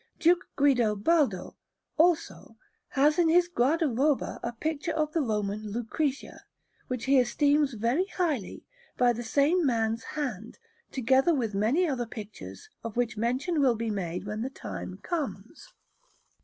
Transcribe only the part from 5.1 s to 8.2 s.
the Roman Lucretia, which he esteems very